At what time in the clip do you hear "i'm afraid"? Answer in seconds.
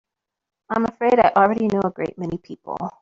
0.69-1.19